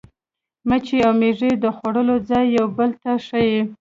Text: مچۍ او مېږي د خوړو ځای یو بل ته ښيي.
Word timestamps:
مچۍ 0.67 0.97
او 1.07 1.11
مېږي 1.19 1.51
د 1.63 1.65
خوړو 1.75 2.03
ځای 2.29 2.45
یو 2.57 2.65
بل 2.77 2.91
ته 3.01 3.11
ښيي. 3.25 3.61